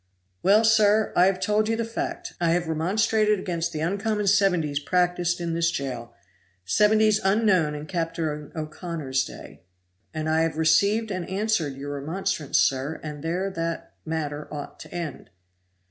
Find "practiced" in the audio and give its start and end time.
4.79-5.39